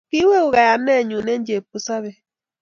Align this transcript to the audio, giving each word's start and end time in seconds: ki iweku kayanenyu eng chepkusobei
ki 0.09 0.17
iweku 0.21 0.49
kayanenyu 0.55 1.17
eng 1.33 1.45
chepkusobei 1.47 2.17